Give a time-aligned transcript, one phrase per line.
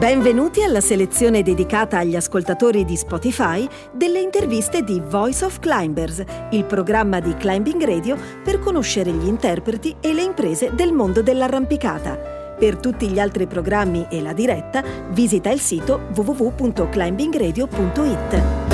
[0.00, 6.64] Benvenuti alla selezione dedicata agli ascoltatori di Spotify delle interviste di Voice of Climbers, il
[6.64, 12.16] programma di Climbing Radio per conoscere gli interpreti e le imprese del mondo dell'arrampicata.
[12.58, 18.69] Per tutti gli altri programmi e la diretta, visita il sito www.climbingradio.it.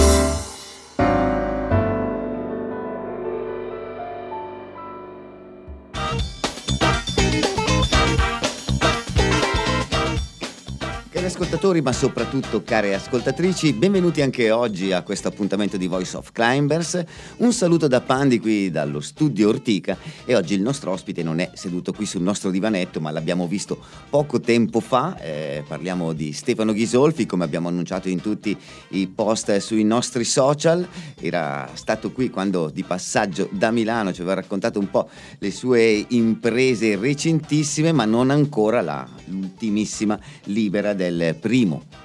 [11.67, 17.03] ascoltatori, ma soprattutto care ascoltatrici, benvenuti anche oggi a questo appuntamento di Voice of Climbers.
[17.39, 21.51] Un saluto da Pandi qui dallo studio Ortica e oggi il nostro ospite non è
[21.55, 23.79] seduto qui sul nostro divanetto, ma l'abbiamo visto
[24.09, 25.19] poco tempo fa.
[25.19, 28.57] Eh, parliamo di Stefano Ghisolfi, come abbiamo annunciato in tutti
[28.91, 30.87] i post sui nostri social.
[31.21, 36.05] Era stato qui quando di passaggio da Milano ci aveva raccontato un po' le sue
[36.09, 41.55] imprese recentissime, ma non ancora la, l'ultimissima libera del primo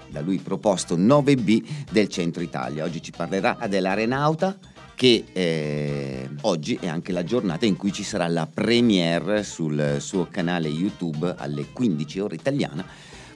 [0.10, 2.84] da lui proposto 9B del centro Italia.
[2.84, 4.58] Oggi ci parlerà dell'Arenauta
[4.96, 10.28] che eh, oggi è anche la giornata in cui ci sarà la premiere sul suo
[10.30, 12.86] canale YouTube alle 15 ore italiana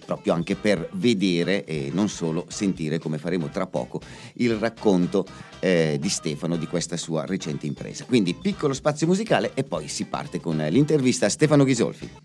[0.05, 3.99] proprio anche per vedere e non solo sentire come faremo tra poco
[4.35, 5.25] il racconto
[5.59, 8.05] eh, di Stefano di questa sua recente impresa.
[8.05, 12.24] Quindi piccolo spazio musicale e poi si parte con l'intervista a Stefano Ghisolfi.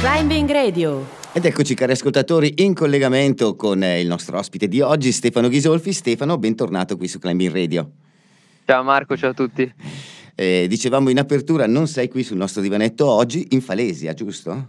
[0.00, 1.06] Climbing Radio.
[1.32, 5.92] Ed eccoci cari ascoltatori in collegamento con eh, il nostro ospite di oggi, Stefano Ghisolfi.
[5.92, 7.90] Stefano, bentornato qui su Climbing Radio.
[8.64, 9.72] Ciao Marco, ciao a tutti.
[10.34, 14.68] Eh, dicevamo in apertura, non sei qui sul nostro divanetto oggi in Falesia, giusto?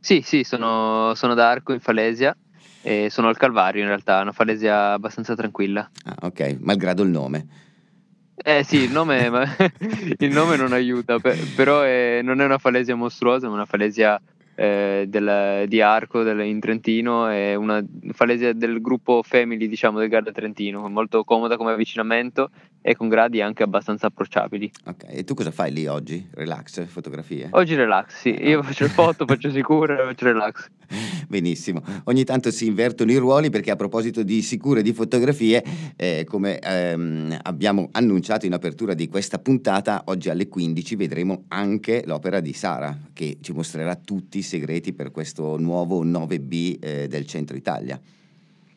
[0.00, 2.36] Sì, sì, sono, sono da Arco in Falesia
[2.82, 5.88] e sono al Calvario in realtà, una Falesia abbastanza tranquilla.
[6.04, 7.46] Ah, ok, malgrado il nome.
[8.34, 9.46] Eh sì, il nome, ma-
[10.18, 14.20] il nome non aiuta, pe- però è- non è una Falesia mostruosa, ma una Falesia
[14.56, 20.08] eh, del- di Arco del- in Trentino, è una Falesia del gruppo Family, diciamo, del
[20.08, 22.50] Garda Trentino, molto comoda come avvicinamento
[22.88, 24.70] e con gradi anche abbastanza approcciabili.
[24.84, 26.24] Ok, e tu cosa fai lì oggi?
[26.30, 27.48] Relax, fotografie?
[27.50, 30.68] Oggi relax, sì, io faccio foto, faccio sicure, faccio relax.
[31.26, 35.64] Benissimo, ogni tanto si invertono i ruoli perché a proposito di sicure di fotografie,
[35.96, 42.04] eh, come ehm, abbiamo annunciato in apertura di questa puntata, oggi alle 15 vedremo anche
[42.06, 47.26] l'opera di Sara che ci mostrerà tutti i segreti per questo nuovo 9B eh, del
[47.26, 48.00] centro Italia.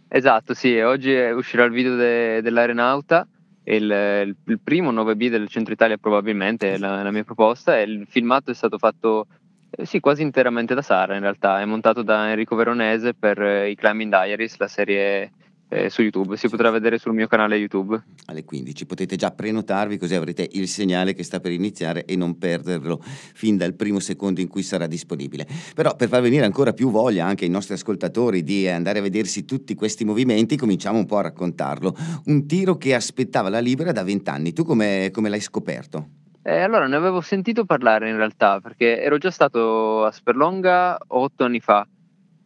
[0.07, 3.27] Esatto, sì, oggi eh, uscirà il video de- dell'Arenauta,
[3.75, 8.05] il, il- primo 9B del centro Italia probabilmente, è la, la mia proposta, e il
[8.07, 9.27] filmato è stato fatto
[9.69, 13.69] eh, sì, quasi interamente da Sara in realtà, è montato da Enrico Veronese per eh,
[13.69, 15.31] i Climbing Diaries, la serie
[15.69, 18.01] eh, su YouTube, si potrà vedere sul mio canale YouTube.
[18.25, 22.37] Alle 15 potete già prenotarvi così avrete il segnale che sta per iniziare e non
[22.37, 25.47] perderlo fin dal primo secondo in cui sarà disponibile.
[25.75, 29.45] Però per far venire ancora più voglia anche ai nostri ascoltatori di andare a vedersi
[29.45, 31.95] tutti questi movimenti, cominciamo un po' a raccontarlo.
[32.25, 34.53] Un tiro che aspettava la libera da vent'anni.
[34.53, 36.17] Tu come, come l'hai scoperto?
[36.41, 41.43] Eh, allora, ne avevo sentito parlare in realtà, perché ero già stato a Sperlonga otto
[41.43, 41.85] anni fa,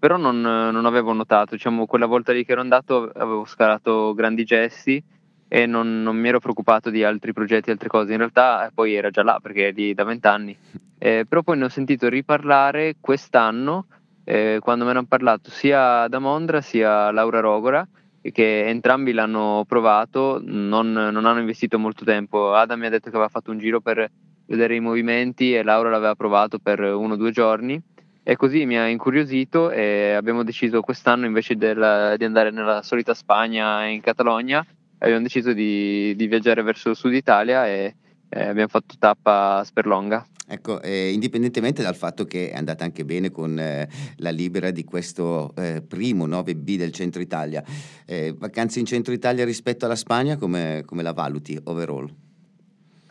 [0.03, 4.44] però non, non avevo notato, diciamo, quella volta lì che ero andato avevo scalato grandi
[4.44, 5.01] gesti
[5.47, 8.11] e non, non mi ero preoccupato di altri progetti, altre cose.
[8.11, 10.57] In realtà eh, poi era già là, perché è lì da vent'anni.
[10.97, 13.85] Eh, però poi ne ho sentito riparlare quest'anno,
[14.25, 17.88] eh, quando me ne hanno parlato sia da Mondra sia Laura Rogora,
[18.21, 22.53] che entrambi l'hanno provato, non, non hanno investito molto tempo.
[22.53, 24.11] Adam mi ha detto che aveva fatto un giro per
[24.47, 27.81] vedere i movimenti e Laura l'aveva provato per uno o due giorni
[28.24, 33.14] e così mi ha incuriosito e abbiamo deciso quest'anno invece del- di andare nella solita
[33.14, 34.66] Spagna in Catalogna
[35.04, 37.96] abbiamo deciso di, di viaggiare verso il sud Italia e
[38.30, 40.25] eh, abbiamo fatto tappa a Sperlonga.
[40.46, 43.88] Ecco, eh, indipendentemente dal fatto che è andata anche bene con eh,
[44.18, 47.64] la libera di questo eh, primo 9B del centro Italia,
[48.06, 52.12] eh, vacanze in centro Italia rispetto alla Spagna, come, come la valuti overall?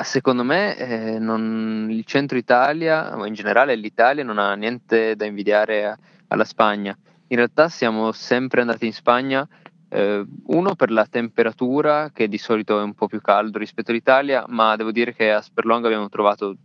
[0.02, 5.24] Secondo me eh, non, il centro Italia, ma in generale l'Italia, non ha niente da
[5.24, 6.96] invidiare a, alla Spagna.
[7.28, 9.46] In realtà siamo sempre andati in Spagna,
[9.88, 14.44] eh, uno per la temperatura, che di solito è un po' più caldo rispetto all'Italia,
[14.48, 16.56] ma devo dire che a Sperlonga abbiamo trovato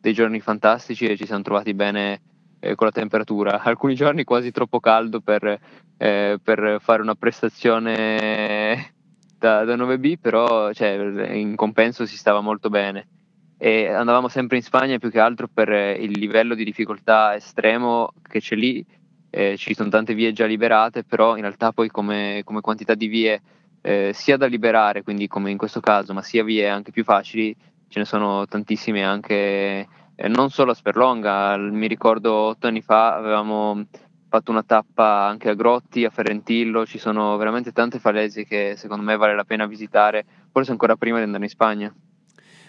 [0.00, 2.20] dei giorni fantastici e ci siamo trovati bene
[2.60, 3.60] eh, con la temperatura.
[3.64, 5.58] Alcuni giorni quasi troppo caldo per,
[5.96, 8.94] eh, per fare una prestazione
[9.38, 13.08] da, da 9B, però cioè, in compenso si stava molto bene.
[13.56, 18.40] E andavamo sempre in Spagna più che altro per il livello di difficoltà estremo che
[18.40, 18.84] c'è lì.
[19.30, 23.08] Eh, ci sono tante vie già liberate, però in realtà poi come, come quantità di
[23.08, 23.42] vie
[23.82, 27.54] eh, sia da liberare, quindi come in questo caso, ma sia vie anche più facili,
[27.88, 29.86] ce ne sono tantissime anche
[30.20, 33.86] eh, non solo a Sperlonga, mi ricordo otto anni fa avevamo
[34.28, 39.04] fatto una tappa anche a Grotti, a Ferrentillo, ci sono veramente tante falesi che secondo
[39.04, 41.94] me vale la pena visitare, forse ancora prima di andare in Spagna.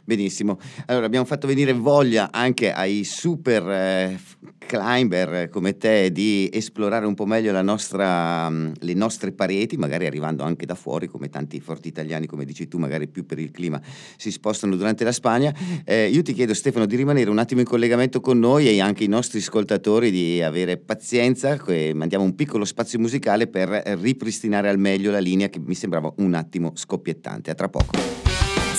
[0.09, 0.57] Benissimo,
[0.87, 4.19] allora abbiamo fatto venire voglia anche ai super eh,
[4.65, 10.41] climber come te di esplorare un po' meglio nostra, mm, le nostre pareti, magari arrivando
[10.41, 13.79] anche da fuori, come tanti forti italiani, come dici tu, magari più per il clima,
[14.17, 15.53] si spostano durante la Spagna.
[15.85, 19.03] Eh, io ti chiedo Stefano di rimanere un attimo in collegamento con noi e anche
[19.03, 21.55] i nostri ascoltatori di avere pazienza,
[21.93, 26.33] mandiamo un piccolo spazio musicale per ripristinare al meglio la linea che mi sembrava un
[26.33, 27.51] attimo scoppiettante.
[27.51, 28.28] A tra poco.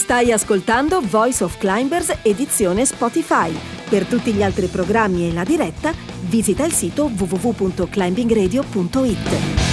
[0.00, 3.54] Stai ascoltando Voice of Climbers edizione Spotify.
[3.86, 5.92] Per tutti gli altri programmi e la diretta,
[6.22, 9.69] visita il sito www.climbingradio.it.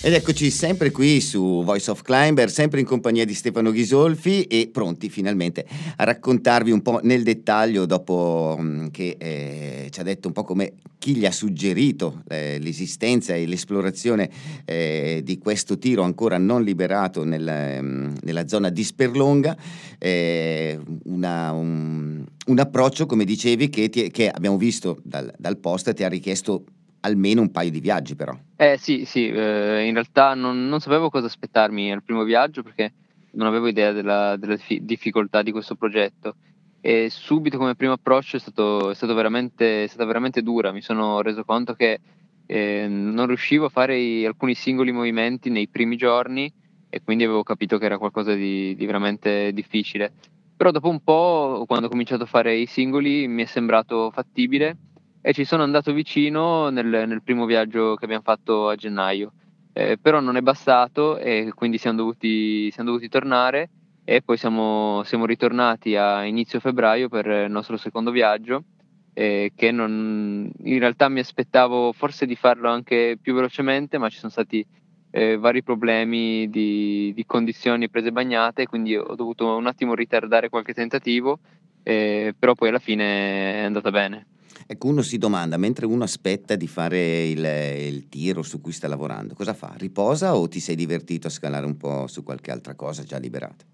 [0.00, 4.70] Ed eccoci sempre qui su Voice of Climber, sempre in compagnia di Stefano Ghisolfi e
[4.72, 5.66] pronti finalmente
[5.96, 10.44] a raccontarvi un po' nel dettaglio dopo mm, che eh, ci ha detto un po'
[10.44, 14.30] come chi gli ha suggerito eh, l'esistenza e l'esplorazione
[14.64, 19.56] eh, di questo tiro ancora non liberato nel, mm, nella zona di Sperlonga,
[19.98, 25.92] eh, una, un, un, approccio come dicevi che, ti, che abbiamo visto dal, dal post
[25.92, 26.62] ti ha richiesto
[27.00, 28.36] almeno un paio di viaggi però.
[28.56, 32.92] Eh sì, sì, eh, in realtà non, non, sapevo cosa aspettarmi al primo viaggio perché
[33.32, 36.36] non avevo idea della, della difficoltà di questo progetto
[36.80, 40.80] e subito come primo approccio è, stato, è, stato veramente, è stata veramente dura, mi
[40.80, 42.00] sono reso conto che
[42.46, 46.50] eh, non riuscivo a fare i, alcuni singoli movimenti nei primi giorni
[46.88, 50.12] e quindi avevo capito che era qualcosa di, di veramente difficile.
[50.56, 54.76] Però dopo un po', quando ho cominciato a fare i singoli, mi è sembrato fattibile
[55.20, 59.32] e ci sono andato vicino nel, nel primo viaggio che abbiamo fatto a gennaio.
[59.72, 63.70] Eh, però non è bastato e quindi siamo dovuti, siamo dovuti tornare
[64.04, 68.64] e poi siamo, siamo, ritornati a inizio febbraio per il nostro secondo viaggio
[69.12, 74.18] eh, che non, in realtà mi aspettavo forse di farlo anche più velocemente ma ci
[74.18, 74.64] sono stati
[75.10, 80.72] eh, vari problemi di, di, condizioni prese bagnate quindi ho dovuto un attimo ritardare qualche
[80.72, 81.40] tentativo
[81.88, 84.26] eh, però poi alla fine è andata bene.
[84.66, 88.88] Ecco, uno si domanda, mentre uno aspetta di fare il, il, tiro su cui sta
[88.88, 89.72] lavorando, cosa fa?
[89.74, 93.64] Riposa o ti sei divertito a scalare un po' su qualche altra cosa già liberata?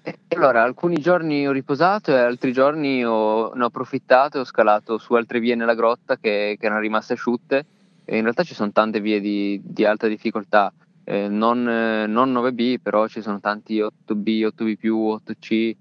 [0.00, 4.44] Eh, allora, alcuni giorni ho riposato e altri giorni ho, ne ho approfittato e ho
[4.44, 7.66] scalato su altre vie nella grotta che, che erano rimaste asciutte.
[8.06, 10.72] E in realtà ci sono tante vie di, di alta difficoltà,
[11.04, 15.76] eh, non, eh, non 9B, però ci sono tanti 8B, 8B, 8C,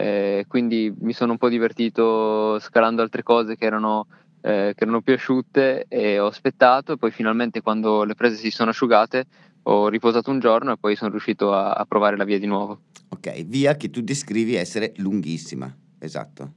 [0.00, 4.06] eh, quindi mi sono un po' divertito scalando altre cose che erano,
[4.40, 8.50] eh, che erano più asciutte e ho aspettato e poi finalmente quando le prese si
[8.50, 9.26] sono asciugate
[9.64, 12.80] ho riposato un giorno e poi sono riuscito a, a provare la via di nuovo.
[13.10, 16.54] Ok, via che tu descrivi essere lunghissima, esatto.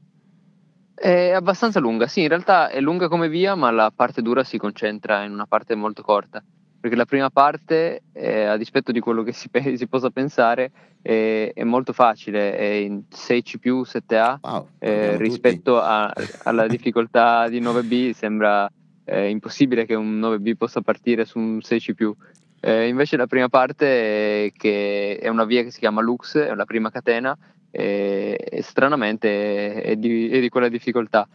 [0.95, 4.57] È abbastanza lunga, sì, in realtà è lunga come via, ma la parte dura si
[4.57, 6.41] concentra in una parte molto corta
[6.83, 10.69] perché la prima parte, eh, a dispetto di quello che si, pe- si possa pensare,
[11.01, 16.13] è, è, molto facile, è in 6C 7A, wow, eh, rispetto a,
[16.43, 18.69] alla difficoltà di 9B sembra
[19.05, 22.11] eh, impossibile che un 9B possa partire su un 6C
[22.59, 26.65] eh, invece la prima parte, che è una via che si chiama Lux, è la
[26.65, 27.33] prima catena,
[27.71, 31.25] e, stranamente è di, è di, quella difficoltà,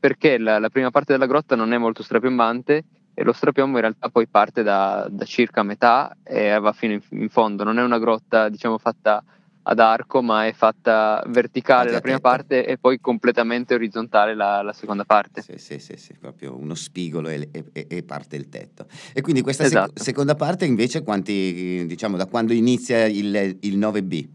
[0.00, 2.84] perché la, la prima parte della grotta non è molto strapiomante
[3.18, 7.00] e lo strapiombo in realtà poi parte da, da circa metà e va fino in,
[7.18, 9.24] in, fondo, non è una grotta diciamo fatta
[9.62, 14.74] ad arco ma è fatta verticale la prima parte e poi completamente orizzontale la, la
[14.74, 15.40] seconda parte.
[15.40, 18.86] Sì, sì, sì, sì, proprio uno spigolo e, e, e, parte il tetto.
[19.14, 19.92] E quindi questa esatto.
[19.94, 24.28] sec- seconda parte invece quanti, diciamo, da quando inizia il, il 9B?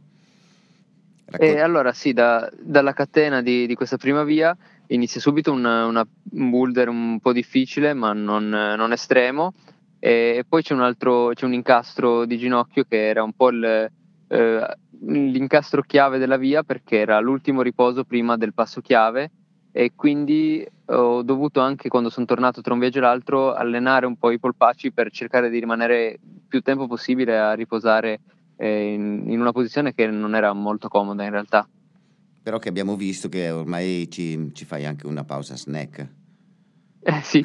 [1.26, 4.58] Raccont- allora sì, da, dalla catena di, di questa prima via
[4.93, 9.53] inizia subito un, una, un boulder un po' difficile ma non, non estremo
[10.00, 13.91] e poi c'è un altro c'è un incastro di ginocchio che era un po' il,
[14.27, 19.31] eh, l'incastro chiave della via perché era l'ultimo riposo prima del passo chiave
[19.71, 24.17] e quindi ho dovuto anche quando sono tornato tra un viaggio e l'altro allenare un
[24.17, 28.19] po' i polpacci per cercare di rimanere più tempo possibile a riposare
[28.57, 31.65] eh, in, in una posizione che non era molto comoda in realtà.
[32.43, 36.07] Però che abbiamo visto che ormai ci, ci fai anche una pausa snack.
[37.03, 37.43] Eh sì,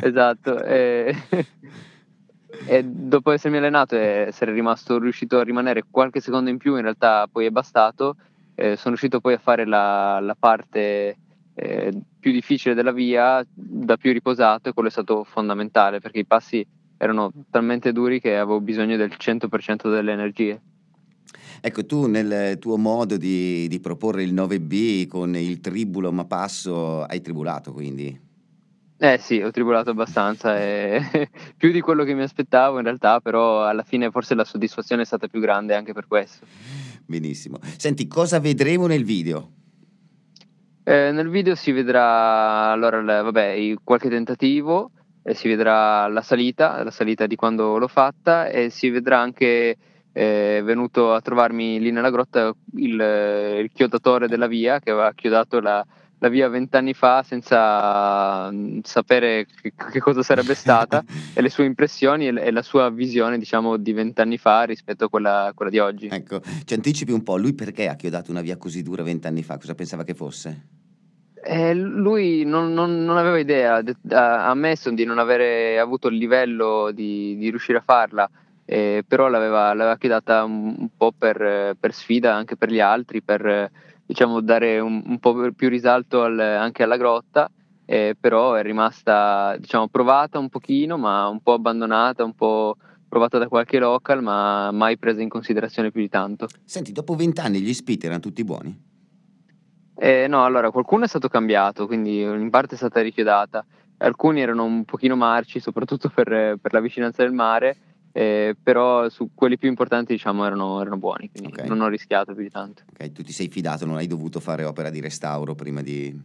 [0.00, 0.62] esatto.
[0.62, 1.14] E,
[2.66, 6.82] e, dopo essermi allenato e essere rimasto riuscito a rimanere qualche secondo in più, in
[6.82, 8.16] realtà poi è bastato.
[8.54, 11.16] Eh, sono riuscito poi a fare la, la parte
[11.54, 16.26] eh, più difficile della via da più riposato e quello è stato fondamentale perché i
[16.26, 16.66] passi
[16.98, 20.60] erano talmente duri che avevo bisogno del 100% delle energie.
[21.60, 27.02] Ecco, tu nel tuo modo di, di proporre il 9B con il tribulo ma passo
[27.02, 28.24] hai tribulato quindi?
[28.98, 31.02] Eh sì, ho tribulato abbastanza, e
[31.56, 35.04] più di quello che mi aspettavo in realtà, però alla fine forse la soddisfazione è
[35.04, 36.46] stata più grande anche per questo.
[37.04, 37.58] Benissimo.
[37.76, 39.50] Senti, cosa vedremo nel video?
[40.82, 46.90] Eh, nel video si vedrà allora, vabbè, qualche tentativo, eh, si vedrà la salita, la
[46.90, 49.76] salita di quando l'ho fatta e si vedrà anche
[50.18, 55.60] eh, venuto a trovarmi lì nella grotta il, il chiodatore della via che aveva chiodato
[55.60, 55.84] la,
[56.20, 61.04] la via vent'anni fa senza mm, sapere che, che, cosa sarebbe stata
[61.34, 65.08] e le sue impressioni e, e la sua visione diciamo di vent'anni fa rispetto a
[65.10, 66.08] quella, quella, di oggi.
[66.10, 69.58] Ecco, ci anticipi un po', lui perché ha chiodato una via così dura vent'anni fa?
[69.58, 70.68] Cosa pensava che fosse?
[71.44, 76.90] Eh, lui non, non, non, aveva idea, ha ammesso di non avere avuto il livello
[76.90, 78.28] di, di riuscire a farla,
[78.66, 83.22] eh, però l'aveva, l'aveva chiedata un, un po' per, per, sfida anche per gli altri,
[83.22, 83.70] per
[84.04, 87.50] diciamo, dare un, un po' più risalto al, anche alla grotta,
[87.86, 92.76] eh, però è rimasta diciamo, provata un pochino, ma un po' abbandonata, un po'
[93.08, 96.48] provata da qualche local, ma mai presa in considerazione più di tanto.
[96.64, 98.84] Senti, dopo vent'anni gli spit erano tutti buoni?
[99.98, 103.64] Eh, no, allora qualcuno è stato cambiato, quindi in parte è stata richiodata.
[103.98, 107.76] Alcuni erano un pochino marci, soprattutto per, per la vicinanza del mare,
[108.16, 111.68] eh, però su quelli più importanti diciamo erano, erano buoni, quindi okay.
[111.68, 112.84] non ho rischiato più di tanto.
[112.90, 116.18] Ok, tu ti sei fidato, non hai dovuto fare opera di restauro prima di...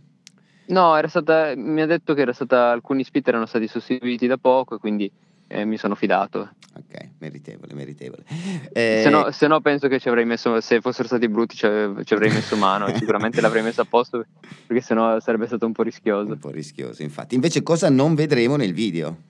[0.68, 5.12] No, stata, mi ha detto che stata, alcuni spit erano stati sostituiti da poco, quindi
[5.48, 6.52] eh, mi sono fidato.
[6.78, 8.24] Ok, meritevole, meritevole.
[8.72, 9.02] Eh...
[9.04, 12.30] Se, no, se, no, penso che ci avrei messo, se fossero stati brutti ci, avrei
[12.30, 14.26] messo mano sicuramente l'avrei messo a posto
[14.66, 16.32] perché sennò sarebbe stato un po' rischioso.
[16.32, 17.36] Un po' rischioso, infatti.
[17.36, 19.30] Invece cosa non vedremo nel video?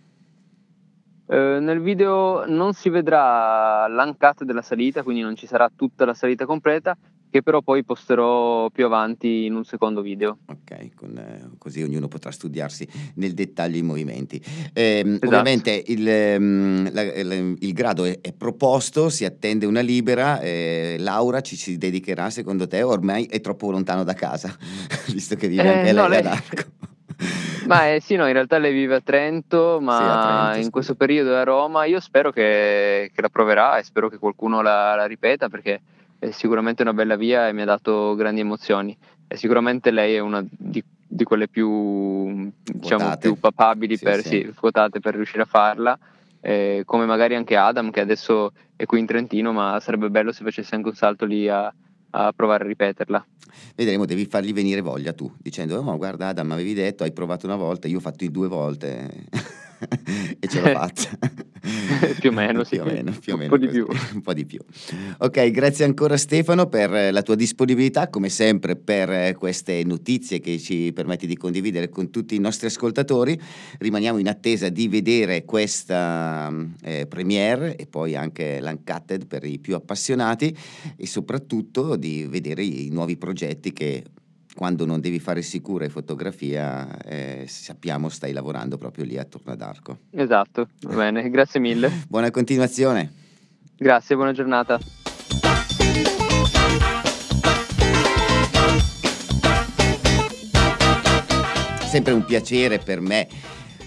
[1.32, 6.14] Eh, nel video non si vedrà l'uncut della salita, quindi non ci sarà tutta la
[6.14, 6.98] salita completa,
[7.30, 10.40] che però poi posterò più avanti in un secondo video.
[10.48, 12.86] Ok, con, eh, così ognuno potrà studiarsi
[13.16, 14.44] nel dettaglio i movimenti.
[14.74, 15.28] Eh, esatto.
[15.28, 20.98] Ovviamente il, ehm, la, la, il, grado è, è, proposto, si attende una libera, eh,
[21.00, 24.54] Laura ci si dedicherà secondo te ormai è troppo lontano da casa,
[25.08, 26.81] visto che vive anche no, lei ad Arco.
[27.72, 30.72] Ma eh, sì, no, in realtà lei vive a Trento, ma sì, a Trento, in
[30.72, 31.86] questo periodo è a Roma.
[31.86, 35.80] Io spero che, che la proverà e spero che qualcuno la, la, ripeta perché
[36.20, 38.96] è sicuramente una bella via e mi ha dato grandi emozioni.
[39.25, 44.54] E sicuramente lei è una di, di quelle più, diciamo, più papabili, sì, per, sì.
[44.54, 45.98] quotate per riuscire a farla.
[46.42, 50.44] Eh, come magari anche Adam, che adesso è qui in Trentino, ma sarebbe bello se
[50.44, 51.74] facesse anche un salto lì a,
[52.12, 53.25] a provare a ripeterla.
[53.75, 57.56] Vedremo, devi fargli venire voglia tu, dicendo, oh, guarda Adam, avevi detto, hai provato una
[57.56, 59.25] volta, io ho fatto due volte
[60.40, 61.18] e ce l'ho fatta.
[62.20, 62.76] più o meno, sì.
[62.76, 63.88] Più o meno, più o meno un, po di più.
[64.14, 64.60] un po' di più.
[65.20, 70.92] Ok, grazie ancora Stefano per la tua disponibilità, come sempre per queste notizie che ci
[70.94, 73.40] permetti di condividere con tutti i nostri ascoltatori.
[73.80, 79.76] Rimaniamo in attesa di vedere questa eh, premiere e poi anche l'Uncutted per i più
[79.76, 80.56] appassionati
[80.96, 84.04] e soprattutto di vedere i nuovi progetti che
[84.55, 89.62] quando non devi fare sicura e fotografia, eh, sappiamo stai lavorando proprio lì attorno ad
[89.62, 90.00] Arco.
[90.12, 91.91] Esatto, va bene, grazie mille.
[92.08, 93.12] Buona continuazione.
[93.77, 94.79] Grazie, buona giornata.
[101.88, 103.27] Sempre un piacere per me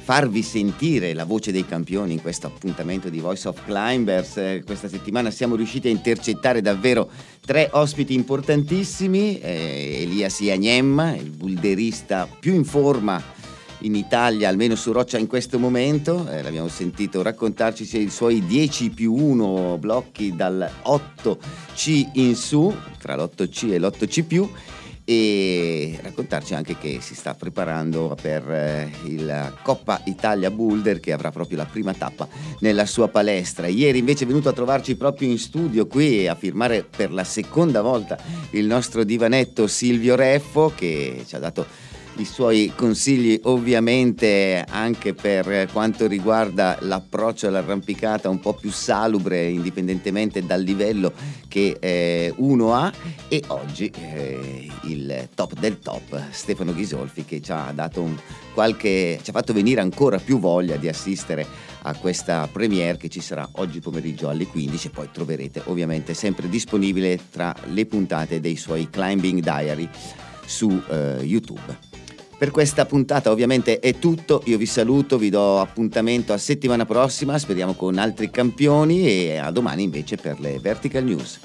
[0.04, 4.36] farvi sentire la voce dei campioni in questo appuntamento di Voice of Climbers.
[4.36, 7.08] Eh, questa settimana siamo riusciti a intercettare davvero
[7.40, 13.22] tre ospiti importantissimi, eh, Elias Iagnem, il boulderista più in forma
[13.78, 18.90] in Italia, almeno su roccia in questo momento, eh, l'abbiamo sentito raccontarci i suoi 10
[18.90, 24.50] più 1 blocchi dal 8C in su, tra l'8C e l'8C più,
[25.04, 31.30] e raccontarci anche che si sta preparando per eh, il Coppa Italia Boulder che avrà
[31.30, 32.26] proprio la prima tappa
[32.60, 33.66] nella sua palestra.
[33.66, 37.82] Ieri invece è venuto a trovarci proprio in studio qui a firmare per la seconda
[37.82, 38.16] volta
[38.50, 41.66] il nostro divanetto Silvio Reffo che ci ha dato
[42.16, 50.44] i suoi consigli ovviamente anche per quanto riguarda l'approccio all'arrampicata un po' più salubre indipendentemente
[50.44, 51.12] dal livello
[51.48, 52.92] che eh, uno ha
[53.28, 58.16] e oggi eh, il top del top Stefano Ghisolfi che ci ha dato un
[58.52, 61.46] qualche ci ha fatto venire ancora più voglia di assistere
[61.82, 66.48] a questa premiere che ci sarà oggi pomeriggio alle 15 e poi troverete ovviamente sempre
[66.48, 69.88] disponibile tra le puntate dei suoi Climbing Diary
[70.46, 71.93] su eh, YouTube.
[72.36, 77.38] Per questa puntata ovviamente è tutto, io vi saluto, vi do appuntamento a settimana prossima,
[77.38, 81.40] speriamo con altri campioni e a domani invece per le Vertical News.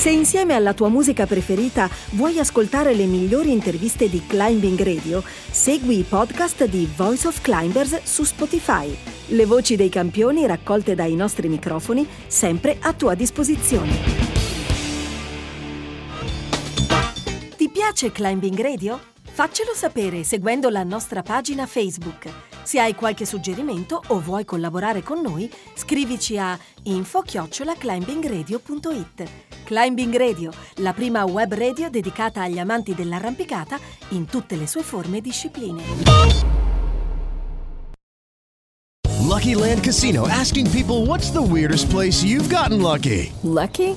[0.00, 5.98] Se insieme alla tua musica preferita vuoi ascoltare le migliori interviste di Climbing Radio, segui
[5.98, 8.96] i podcast di Voice of Climbers su Spotify.
[9.26, 14.19] Le voci dei campioni raccolte dai nostri microfoni, sempre a tua disposizione.
[17.90, 19.00] Piace Climbing Radio?
[19.20, 22.30] Faccelo sapere seguendo la nostra pagina Facebook.
[22.62, 29.30] Se hai qualche suggerimento o vuoi collaborare con noi, scrivici a info-climbingradio.it.
[29.64, 33.76] Climbing Radio, la prima web radio dedicata agli amanti dell'arrampicata
[34.10, 35.82] in tutte le sue forme e discipline.
[39.18, 43.32] Lucky Land Casino asking people what's the weirdest place you've gotten lucky?
[43.42, 43.96] Lucky?